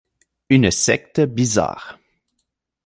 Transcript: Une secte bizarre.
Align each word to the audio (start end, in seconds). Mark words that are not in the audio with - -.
Une 0.49 0.71
secte 0.71 1.21
bizarre. 1.25 1.99